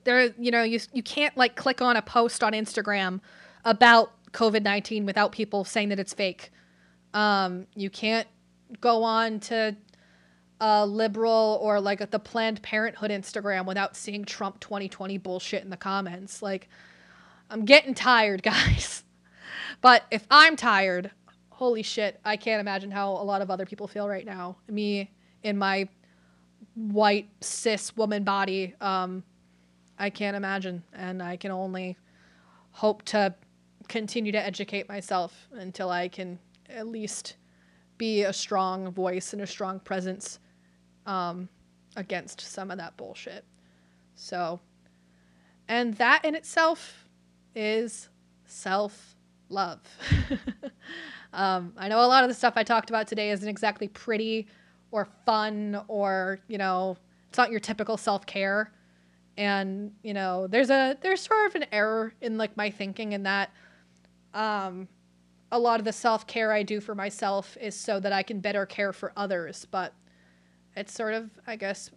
[0.04, 3.20] there you know you you can't like click on a post on Instagram
[3.64, 6.50] about COVID-19 without people saying that it's fake.
[7.14, 8.28] Um, you can't
[8.80, 9.76] go on to
[10.60, 15.76] a liberal or like the Planned Parenthood Instagram without seeing Trump 2020 bullshit in the
[15.76, 16.42] comments.
[16.42, 16.68] Like,
[17.50, 19.04] I'm getting tired, guys.
[19.80, 21.10] But if I'm tired,
[21.50, 24.56] holy shit, I can't imagine how a lot of other people feel right now.
[24.68, 25.10] Me
[25.42, 25.88] in my
[26.74, 29.22] white cis woman body, um,
[29.98, 30.82] I can't imagine.
[30.92, 31.96] And I can only
[32.72, 33.34] hope to
[33.88, 36.38] continue to educate myself until I can
[36.68, 37.36] at least
[37.96, 40.38] be a strong voice and a strong presence
[41.06, 41.48] um,
[41.96, 43.44] against some of that bullshit.
[44.14, 44.60] So,
[45.68, 47.06] and that in itself
[47.54, 48.08] is
[48.46, 49.16] self
[49.48, 49.80] love.
[51.32, 54.46] um, I know a lot of the stuff I talked about today isn't exactly pretty
[54.90, 56.96] or fun or, you know,
[57.28, 58.72] it's not your typical self care.
[59.36, 63.22] And, you know, there's a, there's sort of an error in like my thinking in
[63.24, 63.50] that,
[64.34, 64.88] um,
[65.50, 68.40] a lot of the self care I do for myself is so that I can
[68.40, 69.66] better care for others.
[69.70, 69.94] But
[70.76, 71.90] it's sort of, I guess,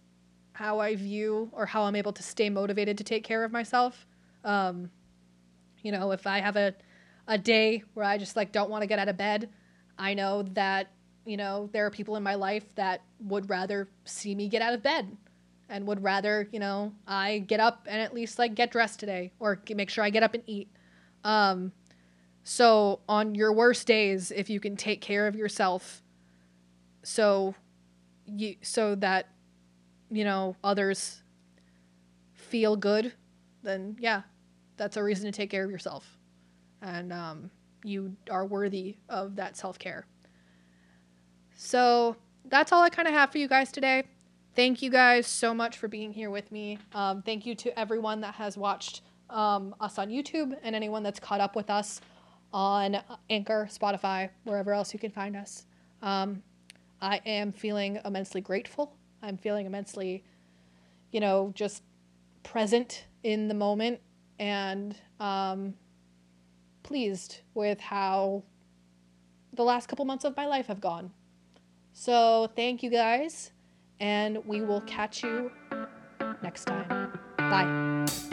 [0.52, 4.06] how I view or how I'm able to stay motivated to take care of myself.
[4.44, 4.90] Um,
[5.82, 6.74] you know, if I have a,
[7.26, 9.48] a day where I just like don't want to get out of bed,
[9.98, 10.88] I know that,
[11.24, 14.74] you know, there are people in my life that would rather see me get out
[14.74, 15.16] of bed
[15.68, 19.32] and would rather, you know, I get up and at least like get dressed today
[19.38, 20.68] or make sure I get up and eat.
[21.24, 21.72] Um,
[22.44, 26.02] so on your worst days, if you can take care of yourself,
[27.02, 27.54] so
[28.26, 29.28] you so that
[30.10, 31.22] you know others
[32.34, 33.12] feel good,
[33.62, 34.22] then yeah,
[34.76, 36.18] that's a reason to take care of yourself,
[36.80, 37.50] and um,
[37.84, 40.06] you are worthy of that self care.
[41.54, 42.16] So
[42.46, 44.04] that's all I kind of have for you guys today.
[44.54, 46.78] Thank you guys so much for being here with me.
[46.92, 51.20] Um, thank you to everyone that has watched um, us on YouTube and anyone that's
[51.20, 52.00] caught up with us
[52.52, 52.98] on
[53.30, 55.66] Anchor, Spotify, wherever else you can find us.
[56.02, 56.42] Um,
[57.00, 58.96] I am feeling immensely grateful.
[59.22, 60.24] I'm feeling immensely,
[61.10, 61.82] you know, just
[62.42, 64.00] present in the moment
[64.38, 65.74] and um,
[66.82, 68.42] pleased with how
[69.54, 71.10] the last couple months of my life have gone.
[71.92, 73.52] So, thank you guys,
[74.00, 75.52] and we will catch you
[76.42, 77.12] next time.
[77.36, 78.31] Bye.